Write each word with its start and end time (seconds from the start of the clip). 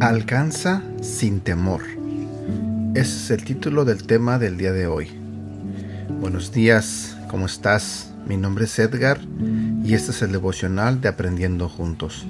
Alcanza 0.00 0.82
sin 1.00 1.40
temor. 1.40 1.82
Ese 2.94 3.16
es 3.16 3.30
el 3.30 3.44
título 3.44 3.84
del 3.84 4.04
tema 4.04 4.38
del 4.38 4.56
día 4.56 4.72
de 4.72 4.86
hoy. 4.86 5.08
Buenos 6.20 6.52
días, 6.52 7.16
¿cómo 7.28 7.46
estás? 7.46 8.12
Mi 8.26 8.36
nombre 8.36 8.64
es 8.64 8.78
Edgar 8.78 9.20
y 9.84 9.94
este 9.94 10.10
es 10.10 10.22
el 10.22 10.32
devocional 10.32 11.00
de 11.00 11.08
Aprendiendo 11.08 11.68
Juntos. 11.68 12.26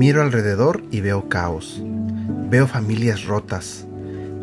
Miro 0.00 0.22
alrededor 0.22 0.82
y 0.90 1.02
veo 1.02 1.28
caos. 1.28 1.78
Veo 2.48 2.66
familias 2.66 3.26
rotas, 3.26 3.84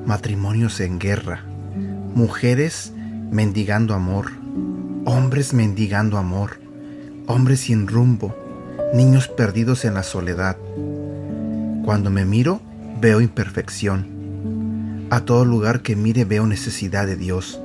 matrimonios 0.05 0.79
en 0.81 0.99
guerra, 0.99 1.45
mujeres 2.13 2.93
mendigando 3.31 3.95
amor, 3.95 4.27
hombres 5.05 5.55
mendigando 5.55 6.19
amor, 6.19 6.59
hombres 7.25 7.61
sin 7.61 7.87
rumbo, 7.87 8.35
niños 8.93 9.29
perdidos 9.29 9.83
en 9.83 9.95
la 9.95 10.03
soledad 10.03 10.57
cuando 11.83 12.11
me 12.11 12.23
miro, 12.23 12.61
veo 13.01 13.19
imperfección. 13.19 15.07
A 15.09 15.21
todo 15.21 15.43
lugar 15.43 15.81
que 15.81 15.95
mire 15.95 16.23
veo 16.23 16.45
necesidad 16.45 17.07
de 17.07 17.15
Dios. 17.15 17.59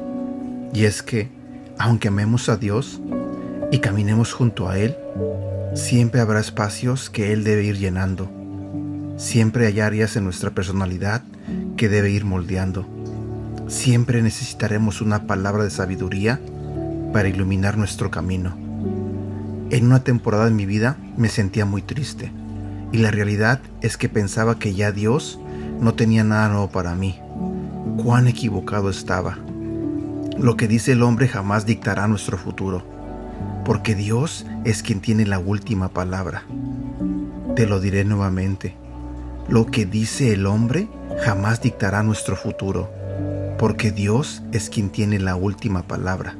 Y 0.72 0.86
es 0.86 1.02
que, 1.02 1.28
aunque 1.76 2.08
amemos 2.08 2.48
a 2.48 2.56
Dios 2.56 3.02
y 3.72 3.78
caminemos 3.78 4.34
junto 4.34 4.68
a 4.68 4.78
Él, 4.78 4.94
siempre 5.74 6.20
habrá 6.20 6.38
espacios 6.38 7.08
que 7.08 7.32
Él 7.32 7.42
debe 7.42 7.64
ir 7.64 7.78
llenando. 7.78 8.30
Siempre 9.16 9.66
hay 9.66 9.80
áreas 9.80 10.14
en 10.16 10.24
nuestra 10.24 10.50
personalidad 10.50 11.22
que 11.78 11.88
debe 11.88 12.10
ir 12.10 12.26
moldeando. 12.26 12.86
Siempre 13.68 14.20
necesitaremos 14.20 15.00
una 15.00 15.26
palabra 15.26 15.64
de 15.64 15.70
sabiduría 15.70 16.38
para 17.14 17.28
iluminar 17.28 17.78
nuestro 17.78 18.10
camino. 18.10 18.54
En 19.70 19.86
una 19.86 20.04
temporada 20.04 20.44
de 20.44 20.50
mi 20.50 20.66
vida 20.66 20.98
me 21.16 21.30
sentía 21.30 21.64
muy 21.64 21.80
triste 21.80 22.30
y 22.92 22.98
la 22.98 23.10
realidad 23.10 23.60
es 23.80 23.96
que 23.96 24.10
pensaba 24.10 24.58
que 24.58 24.74
ya 24.74 24.92
Dios 24.92 25.40
no 25.80 25.94
tenía 25.94 26.24
nada 26.24 26.50
nuevo 26.50 26.68
para 26.68 26.94
mí. 26.94 27.18
Cuán 27.96 28.28
equivocado 28.28 28.90
estaba. 28.90 29.38
Lo 30.38 30.58
que 30.58 30.68
dice 30.68 30.92
el 30.92 31.02
hombre 31.02 31.26
jamás 31.26 31.64
dictará 31.64 32.06
nuestro 32.06 32.36
futuro, 32.36 32.84
porque 33.64 33.94
Dios 33.94 34.46
es 34.64 34.82
quien 34.82 35.00
tiene 35.00 35.26
la 35.26 35.38
última 35.38 35.88
palabra. 35.88 36.42
Te 37.54 37.66
lo 37.66 37.80
diré 37.80 38.04
nuevamente. 38.04 38.74
Lo 39.48 39.66
que 39.66 39.86
dice 39.86 40.32
el 40.32 40.46
hombre 40.46 40.88
jamás 41.24 41.60
dictará 41.60 42.02
nuestro 42.02 42.36
futuro, 42.36 42.90
porque 43.58 43.90
Dios 43.90 44.42
es 44.52 44.70
quien 44.70 44.90
tiene 44.90 45.18
la 45.18 45.36
última 45.36 45.82
palabra. 45.82 46.34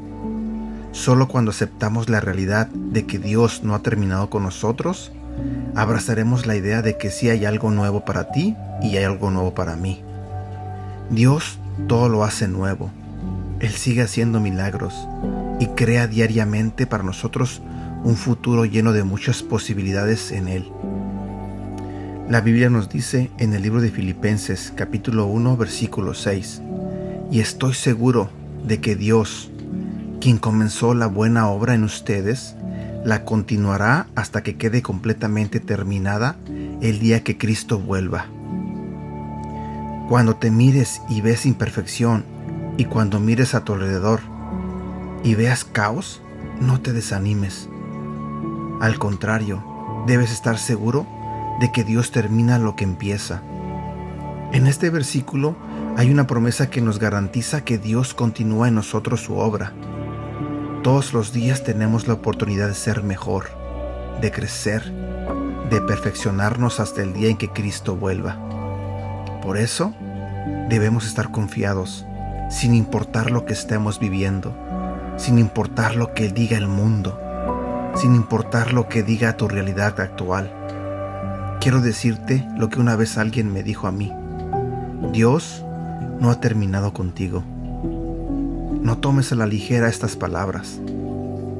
Solo 0.93 1.29
cuando 1.29 1.51
aceptamos 1.51 2.09
la 2.09 2.21
realidad 2.21 2.69
de 2.69 3.07
que 3.07 3.19
Dios 3.19 3.63
no 3.63 3.75
ha 3.75 3.83
terminado 3.83 4.31
con 4.31 4.43
nosotros, 4.43 5.13
abrazaremos 5.75 6.47
la 6.47 6.57
idea 6.57 6.83
de 6.83 6.97
que 6.99 7.11
sí 7.11 7.31
hay 7.31 7.45
algo 7.45 7.71
nuevo 7.71 8.05
para 8.05 8.31
ti 8.31 8.57
y 8.83 8.97
hay 8.97 9.05
algo 9.05 9.31
nuevo 9.31 9.55
para 9.55 9.77
mí. 9.77 10.03
Dios 11.11 11.59
todo 11.89 12.09
lo 12.09 12.25
hace 12.25 12.49
nuevo. 12.49 12.91
Él 13.63 13.71
sigue 13.71 14.03
haciendo 14.03 14.41
milagros 14.41 15.07
y 15.61 15.67
crea 15.69 16.09
diariamente 16.09 16.85
para 16.85 17.05
nosotros 17.05 17.63
un 18.03 18.17
futuro 18.17 18.65
lleno 18.65 18.93
de 18.93 19.05
muchas 19.05 19.45
posibilidades 19.45 20.33
en 20.33 20.49
Él. 20.49 20.69
La 22.29 22.41
Biblia 22.41 22.71
nos 22.71 22.89
dice 22.89 23.31
en 23.39 23.55
el 23.55 23.63
libro 23.63 23.81
de 23.81 23.93
Filipenses 23.93 24.73
capítulo 24.75 25.27
1 25.27 25.57
versículo 25.57 26.13
6, 26.13 26.61
y 27.31 27.39
estoy 27.39 27.75
seguro 27.75 28.31
de 28.67 28.81
que 28.81 28.97
Dios, 28.97 29.49
quien 30.21 30.39
comenzó 30.39 30.93
la 30.95 31.07
buena 31.07 31.49
obra 31.49 31.75
en 31.75 31.85
ustedes, 31.85 32.57
la 33.05 33.25
continuará 33.25 34.09
hasta 34.17 34.43
que 34.43 34.57
quede 34.57 34.83
completamente 34.83 35.61
terminada 35.61 36.35
el 36.81 36.99
día 36.99 37.23
que 37.23 37.39
Cristo 37.39 37.79
vuelva. 37.79 38.27
Cuando 40.09 40.35
te 40.35 40.51
mires 40.51 41.01
y 41.09 41.21
ves 41.21 41.47
imperfección 41.47 42.25
y 42.83 42.85
cuando 42.87 43.21
mires 43.21 43.55
a 43.55 43.65
tu 43.65 43.75
alrededor 43.75 44.21
y 45.23 45.35
veas 45.35 45.65
caos, 45.65 46.21
no 46.61 46.81
te 46.81 46.93
desanimes. 46.93 47.69
Al 48.81 48.99
contrario, 48.99 49.65
debes 50.07 50.33
estar 50.33 50.59
seguro 50.59 51.07
de 51.61 51.71
que 51.73 51.85
Dios 51.85 52.11
termina 52.11 52.59
lo 52.59 52.77
que 52.77 52.85
empieza. 52.85 53.43
En 54.53 54.67
este 54.67 54.91
versículo 54.91 55.57
hay 55.97 56.11
una 56.11 56.27
promesa 56.27 56.71
que 56.71 56.81
nos 56.81 56.99
garantiza 56.99 57.65
que 57.65 57.79
Dios 57.79 58.15
continúa 58.15 58.69
en 58.69 58.75
nosotros 58.75 59.21
su 59.21 59.37
obra 59.37 59.73
todos 60.83 61.13
los 61.13 61.33
días 61.33 61.63
tenemos 61.63 62.09
la 62.09 62.15
oportunidad 62.15 62.67
de 62.67 62.75
ser 62.75 63.05
mejor, 63.05 63.51
de 64.21 64.33
crecer, 64.33 64.83
de 65.71 65.81
perfeccionarnos 65.81 66.81
hasta 66.81 67.03
el 67.03 67.13
día 67.13 67.29
en 67.29 67.37
que 67.37 67.51
Cristo 67.51 67.95
vuelva. 67.95 68.37
Por 69.43 69.59
eso, 69.59 69.95
debemos 70.69 71.07
estar 71.07 71.31
confiados, 71.31 72.05
sin 72.53 72.75
importar 72.75 73.31
lo 73.31 73.47
que 73.47 73.55
estemos 73.55 73.99
viviendo, 73.99 74.55
sin 75.17 75.39
importar 75.39 75.97
lo 75.97 76.13
que 76.13 76.29
diga 76.29 76.59
el 76.59 76.69
mundo, 76.69 77.19
sin 77.97 78.15
importar 78.15 78.75
lo 78.75 78.91
que 78.91 79.03
diga 79.03 79.39
tu 79.39 79.49
realidad 79.49 79.99
actual. 80.01 80.53
Quiero 81.61 81.81
decirte 81.81 82.47
lo 82.59 82.69
que 82.69 82.79
una 82.79 82.95
vez 82.95 83.17
alguien 83.17 83.51
me 83.51 83.63
dijo 83.63 83.87
a 83.87 83.93
mí. 83.93 84.13
Dios 85.13 85.65
no 86.21 86.31
ha 86.31 86.41
terminado 86.41 86.93
contigo. 86.93 87.43
No 88.83 88.99
tomes 88.99 89.33
a 89.33 89.37
la 89.37 89.47
ligera 89.47 89.89
estas 89.89 90.17
palabras. 90.17 90.79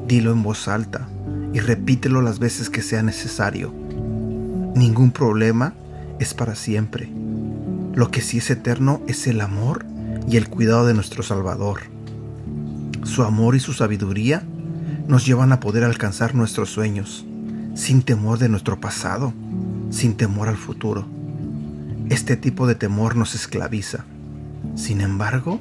Dilo 0.07 0.31
en 0.31 0.43
voz 0.43 0.67
alta 0.67 1.07
y 1.53 1.59
repítelo 1.59 2.21
las 2.21 2.37
veces 2.37 2.69
que 2.69 2.83
sea 2.83 3.01
necesario. 3.01 3.73
Ningún 4.75 5.09
problema 5.11 5.73
es 6.19 6.35
para 6.35 6.53
siempre. 6.53 7.09
Lo 7.95 8.11
que 8.11 8.21
sí 8.21 8.37
es 8.37 8.51
eterno 8.51 9.01
es 9.07 9.25
el 9.25 9.41
amor 9.41 9.85
y 10.27 10.37
el 10.37 10.49
cuidado 10.49 10.85
de 10.85 10.93
nuestro 10.93 11.23
Salvador. 11.23 11.81
Su 13.03 13.23
amor 13.23 13.55
y 13.55 13.59
su 13.59 13.73
sabiduría 13.73 14.43
nos 15.07 15.25
llevan 15.25 15.51
a 15.51 15.59
poder 15.59 15.83
alcanzar 15.83 16.35
nuestros 16.35 16.69
sueños, 16.69 17.25
sin 17.75 18.01
temor 18.01 18.39
de 18.39 18.49
nuestro 18.49 18.79
pasado, 18.79 19.33
sin 19.89 20.15
temor 20.15 20.47
al 20.47 20.57
futuro. 20.57 21.05
Este 22.09 22.37
tipo 22.37 22.67
de 22.67 22.75
temor 22.75 23.15
nos 23.15 23.35
esclaviza. 23.35 24.05
Sin 24.75 25.01
embargo, 25.01 25.59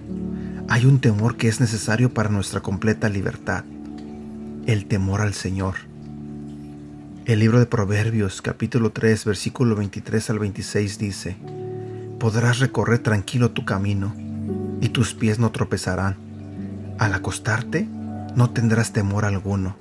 hay 0.69 0.87
un 0.87 1.01
temor 1.01 1.37
que 1.37 1.49
es 1.49 1.61
necesario 1.61 2.15
para 2.15 2.29
nuestra 2.29 2.61
completa 2.61 3.09
libertad, 3.09 3.65
el 4.67 4.87
temor 4.87 5.21
al 5.21 5.35
Señor. 5.35 5.75
El 7.25 7.41
libro 7.41 7.59
de 7.59 7.67
Proverbios 7.67 8.43
capítulo 8.43 8.91
3 8.91 9.25
versículo 9.25 9.77
23 9.77 10.31
al 10.31 10.39
26 10.39 10.99
dice, 10.99 11.37
Podrás 12.19 12.61
recorrer 12.61 13.01
tranquilo 13.01 13.51
tu 13.51 13.65
camino 13.65 14.15
y 14.81 14.89
tus 14.89 15.15
pies 15.15 15.39
no 15.39 15.51
tropezarán. 15.51 16.17
Al 16.99 17.15
acostarte 17.15 17.87
no 18.35 18.51
tendrás 18.51 18.93
temor 18.93 19.25
alguno, 19.25 19.77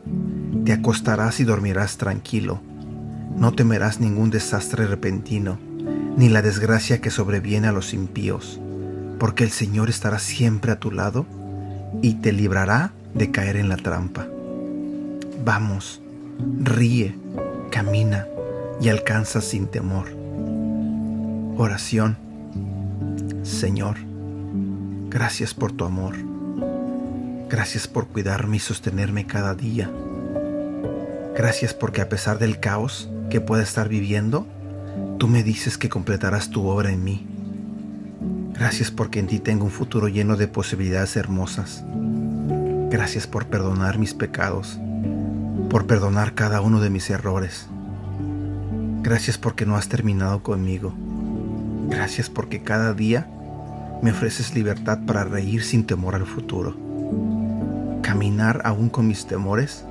te 0.65 0.73
acostarás 0.73 1.39
y 1.39 1.43
dormirás 1.43 1.97
tranquilo, 1.97 2.61
no 3.37 3.53
temerás 3.53 3.99
ningún 3.99 4.29
desastre 4.29 4.87
repentino, 4.87 5.57
ni 6.17 6.29
la 6.29 6.41
desgracia 6.41 6.99
que 7.01 7.09
sobreviene 7.09 7.67
a 7.67 7.71
los 7.71 7.93
impíos 7.93 8.59
porque 9.21 9.43
el 9.43 9.51
Señor 9.51 9.91
estará 9.91 10.17
siempre 10.17 10.71
a 10.71 10.79
tu 10.79 10.89
lado 10.89 11.27
y 12.01 12.15
te 12.15 12.31
librará 12.31 12.91
de 13.13 13.29
caer 13.29 13.55
en 13.55 13.69
la 13.69 13.77
trampa. 13.77 14.25
Vamos, 15.45 16.01
ríe, 16.59 17.15
camina 17.69 18.25
y 18.81 18.89
alcanza 18.89 19.41
sin 19.41 19.67
temor. 19.67 20.07
Oración. 21.55 22.17
Señor, 23.43 23.97
gracias 25.11 25.53
por 25.53 25.71
tu 25.71 25.85
amor. 25.85 26.15
Gracias 27.49 27.87
por 27.87 28.07
cuidarme 28.07 28.57
y 28.57 28.59
sostenerme 28.59 29.27
cada 29.27 29.53
día. 29.53 29.91
Gracias 31.37 31.75
porque 31.75 32.01
a 32.01 32.09
pesar 32.09 32.39
del 32.39 32.59
caos 32.59 33.09
que 33.29 33.41
pueda 33.41 33.61
estar 33.61 33.89
viviendo, 33.89 34.47
tú 35.19 35.27
me 35.27 35.43
dices 35.43 35.77
que 35.77 35.89
completarás 35.89 36.49
tu 36.49 36.65
obra 36.67 36.91
en 36.91 37.03
mí 37.03 37.27
Gracias 38.61 38.91
porque 38.91 39.17
en 39.17 39.25
ti 39.25 39.39
tengo 39.39 39.65
un 39.65 39.71
futuro 39.71 40.07
lleno 40.07 40.37
de 40.37 40.47
posibilidades 40.47 41.15
hermosas. 41.15 41.83
Gracias 42.91 43.25
por 43.25 43.47
perdonar 43.47 43.97
mis 43.97 44.13
pecados, 44.13 44.79
por 45.67 45.87
perdonar 45.87 46.35
cada 46.35 46.61
uno 46.61 46.79
de 46.79 46.91
mis 46.91 47.09
errores. 47.09 47.65
Gracias 49.01 49.39
porque 49.39 49.65
no 49.65 49.77
has 49.77 49.89
terminado 49.89 50.43
conmigo. 50.43 50.93
Gracias 51.89 52.29
porque 52.29 52.61
cada 52.61 52.93
día 52.93 53.27
me 54.01 54.11
ofreces 54.11 54.55
libertad 54.55 54.99
para 55.05 55.23
reír 55.23 55.63
sin 55.63 55.85
temor 55.85 56.15
al 56.15 56.25
futuro, 56.25 56.75
caminar 58.01 58.61
aún 58.65 58.89
con 58.89 59.07
mis 59.07 59.27
temores 59.27 59.85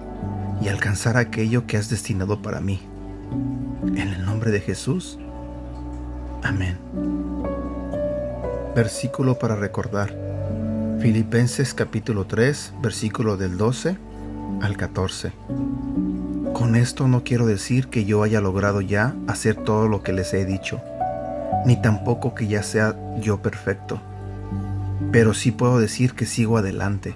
y 0.61 0.69
alcanzar 0.69 1.17
aquello 1.17 1.67
que 1.67 1.77
has 1.77 1.89
destinado 1.89 2.43
para 2.43 2.61
mí. 2.61 2.81
En 3.83 4.09
el 4.09 4.25
nombre 4.25 4.51
de 4.51 4.61
Jesús. 4.61 5.19
Amén. 6.43 6.77
Versículo 8.75 9.39
para 9.39 9.57
recordar. 9.57 10.15
Filipenses 11.01 11.73
capítulo 11.73 12.27
3, 12.27 12.75
versículo 12.83 13.37
del 13.37 13.57
12 13.57 13.97
al 14.61 14.77
14. 14.77 15.33
Con 16.53 16.77
esto 16.77 17.09
no 17.09 17.25
quiero 17.25 17.47
decir 17.47 17.89
que 17.89 18.05
yo 18.05 18.23
haya 18.23 18.41
logrado 18.41 18.81
ya 18.81 19.15
hacer 19.27 19.55
todo 19.55 19.89
lo 19.89 20.03
que 20.03 20.13
les 20.13 20.35
he 20.35 20.45
dicho, 20.45 20.83
ni 21.65 21.81
tampoco 21.81 22.35
que 22.35 22.47
ya 22.47 22.63
sea 22.63 22.97
yo 23.21 23.43
perfecto, 23.43 24.01
pero 25.13 25.35
sí 25.35 25.51
puedo 25.51 25.79
decir 25.79 26.15
que 26.15 26.27
sigo 26.27 26.59
adelante, 26.59 27.15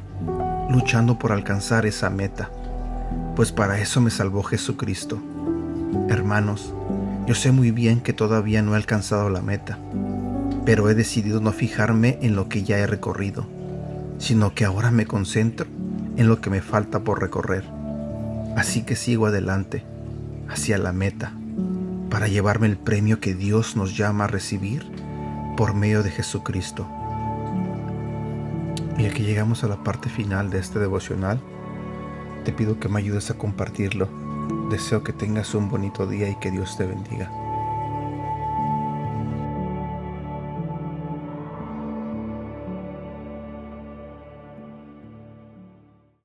luchando 0.70 1.19
por 1.19 1.32
alcanzar 1.32 1.87
esa 1.87 2.11
meta, 2.11 2.50
pues 3.37 3.52
para 3.52 3.81
eso 3.81 4.00
me 4.00 4.11
salvó 4.11 4.43
Jesucristo. 4.43 5.20
Hermanos, 6.08 6.75
yo 7.26 7.35
sé 7.35 7.52
muy 7.52 7.70
bien 7.70 8.00
que 8.00 8.12
todavía 8.12 8.62
no 8.62 8.75
he 8.75 8.76
alcanzado 8.76 9.31
la 9.31 9.41
meta, 9.41 9.79
pero 10.64 10.90
he 10.90 10.94
decidido 10.94 11.40
no 11.40 11.52
fijarme 11.52 12.19
en 12.23 12.37
lo 12.37 12.49
que 12.49 12.62
ya 12.62 12.79
he 12.79 12.87
recorrido, 12.87 13.47
sino 14.19 14.55
que 14.55 14.64
ahora 14.64 14.90
me 14.90 15.06
concentro 15.06 15.67
en 16.17 16.29
lo 16.29 16.40
que 16.40 16.50
me 16.50 16.61
falta 16.61 17.00
por 17.00 17.20
recorrer. 17.20 17.64
Así 18.56 18.82
que 18.82 18.97
sigo 18.97 19.26
adelante, 19.26 19.85
hacia 20.49 20.79
la 20.79 20.93
meta, 20.93 21.32
para 22.14 22.28
llevarme 22.28 22.69
el 22.69 22.76
premio 22.76 23.19
que 23.19 23.34
Dios 23.34 23.75
nos 23.75 23.96
llama 23.96 24.22
a 24.22 24.28
recibir 24.28 24.88
por 25.56 25.75
medio 25.75 26.05
de 26.05 26.12
Jesucristo. 26.12 26.87
Y 28.96 29.06
aquí 29.06 29.25
llegamos 29.25 29.64
a 29.64 29.66
la 29.66 29.82
parte 29.82 30.08
final 30.08 30.49
de 30.49 30.61
este 30.61 30.78
devocional. 30.78 31.40
Te 32.44 32.52
pido 32.52 32.78
que 32.78 32.88
me 32.88 33.00
ayudes 33.00 33.32
a 33.32 33.34
compartirlo. 33.34 34.08
Deseo 34.70 35.02
que 35.02 35.12
tengas 35.12 35.56
un 35.56 35.69
bonito 35.69 36.06
día 36.06 36.28
y 36.28 36.37
que 36.37 36.52
Dios 36.52 36.76
te 36.76 36.87
bendiga. 36.87 37.32